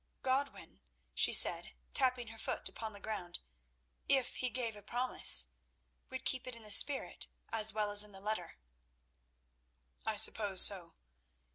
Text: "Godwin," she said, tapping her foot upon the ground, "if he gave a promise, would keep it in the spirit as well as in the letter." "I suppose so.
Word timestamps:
"Godwin," 0.23 0.79
she 1.13 1.31
said, 1.31 1.75
tapping 1.93 2.29
her 2.29 2.39
foot 2.39 2.67
upon 2.67 2.91
the 2.93 2.99
ground, 2.99 3.39
"if 4.09 4.37
he 4.37 4.49
gave 4.49 4.75
a 4.75 4.81
promise, 4.81 5.49
would 6.09 6.25
keep 6.25 6.47
it 6.47 6.55
in 6.55 6.63
the 6.63 6.71
spirit 6.71 7.27
as 7.49 7.71
well 7.71 7.91
as 7.91 8.03
in 8.03 8.11
the 8.11 8.19
letter." 8.19 8.57
"I 10.03 10.15
suppose 10.15 10.65
so. 10.65 10.95